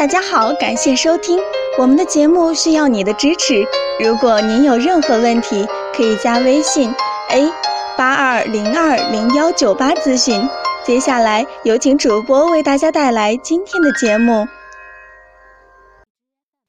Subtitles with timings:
[0.00, 1.38] 大家好，感谢收听
[1.78, 3.62] 我们的节目，需要你的支持。
[4.02, 6.90] 如果您有任何问题，可以加微信
[7.28, 7.52] a
[7.98, 10.40] 八二零二零幺九八咨询。
[10.86, 14.48] 接下来有请主播为大家带来今天的节目。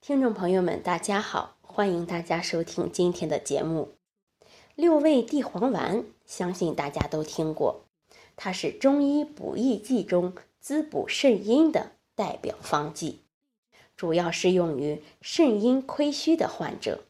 [0.00, 3.88] 听众朋友们，大家好，欢迎大家收听今天的节目。
[4.76, 7.86] 六味地黄丸，相信大家都听过，
[8.36, 11.95] 它是中医补益剂中滋补肾阴的。
[12.16, 13.20] 代表方剂，
[13.96, 17.04] 主要适用于肾阴亏虚的患者。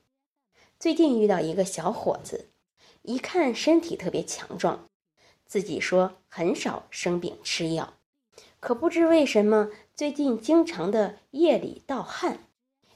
[0.78, 2.51] 最近遇到一个小伙子，
[3.02, 4.88] 一看身体特别强壮，
[5.47, 7.95] 自己说很少生病吃药，
[8.61, 12.41] 可不知为什么最近经常的夜里盗汗，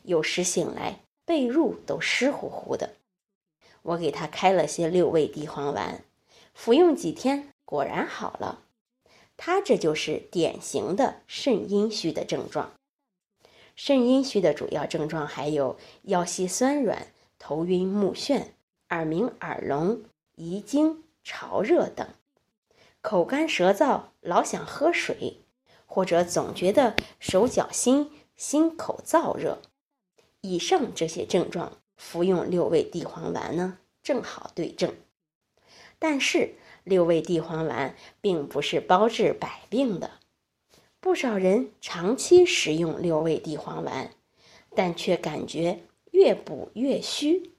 [0.02, 2.96] 有时醒来被褥都湿乎乎的。
[3.82, 6.04] 我给他开了些六味地黄丸，
[6.52, 8.65] 服用几天，果然好了。
[9.42, 12.74] 他这就是典型的肾阴虚的症状。
[13.74, 17.06] 肾阴虚的主要症状还有腰膝酸软、
[17.38, 18.48] 头晕目眩、
[18.90, 20.02] 耳鸣耳聋、
[20.37, 22.06] 遗精、潮热等，
[23.00, 25.40] 口干舌燥，老想喝水，
[25.87, 29.62] 或者总觉得手脚心、心口燥热。
[30.43, 34.95] 以上这些症状，服用六味地黄丸呢，正好对症。
[35.98, 36.56] 但是。
[36.84, 40.12] 六味地黄丸并不是包治百病的，
[41.00, 44.10] 不少人长期食用六味地黄丸，
[44.74, 47.52] 但却感觉越补越虚，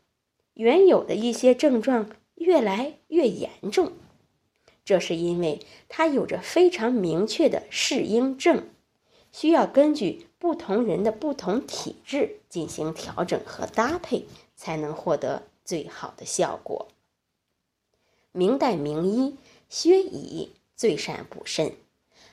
[0.54, 3.94] 原有的一些症状越来越严重。
[4.84, 8.68] 这是因为它有着非常明确的适应症，
[9.32, 14.26] 需要根据不同人的不同体质进行调整和搭配，
[14.56, 16.88] 才能获得最好的效果。
[18.34, 19.36] 明代名医
[19.68, 21.74] 薛乙最善补肾，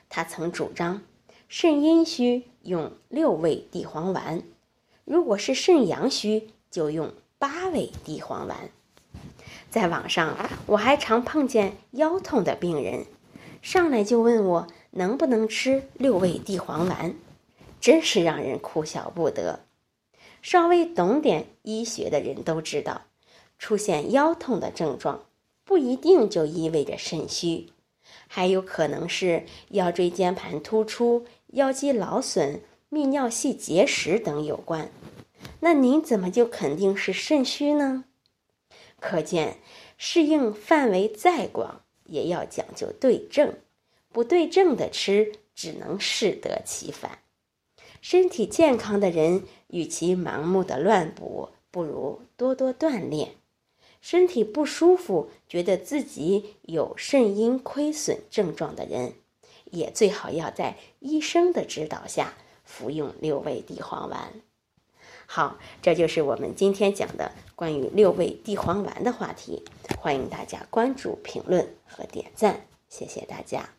[0.07, 1.01] 他曾主张
[1.49, 4.43] 肾阴虚用六味地黄丸，
[5.03, 8.69] 如果是肾阳虚就用八味地黄丸。
[9.69, 13.05] 在网上，我还常碰见腰痛的病人，
[13.61, 17.13] 上来就问我能不能吃六味地黄丸，
[17.81, 19.65] 真是让人哭笑不得。
[20.41, 23.01] 稍微懂点医学的人都知道，
[23.57, 25.25] 出现腰痛的症状。
[25.69, 27.67] 不一定就意味着肾虚，
[28.27, 34.89] 还有可能是腰椎间盘突出、腰肌劳损、泌尿系结石等有关。
[35.59, 38.05] 那您怎么就肯定是肾虚呢？
[38.99, 39.59] 可见
[39.95, 43.53] 适应范围再广，也要讲究对症，
[44.11, 47.19] 不对症的吃只能适得其反。
[48.01, 53.35] 身体健康的人，与其盲目的乱补，不如多多锻炼。
[54.01, 59.13] 身体不舒服，觉得自己有肾阴亏损症状的人，
[59.65, 62.33] 也最好要在医生的指导下
[62.63, 64.33] 服用六味地黄丸。
[65.25, 69.63] 好，这就是我们今天讲的关于六味地黄丸的话题。
[69.99, 73.78] 欢迎大家关注、评论和点赞，谢谢大家。